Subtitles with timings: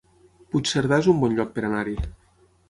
[0.55, 1.95] Puigcerdà es un bon lloc per anar-hi